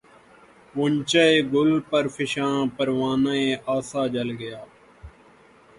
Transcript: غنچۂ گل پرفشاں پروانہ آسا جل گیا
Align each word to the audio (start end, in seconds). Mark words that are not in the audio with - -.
غنچۂ 0.75 1.25
گل 1.53 1.71
پرفشاں 1.89 2.57
پروانہ 2.75 3.35
آسا 3.75 4.01
جل 4.13 4.29
گیا 4.39 4.59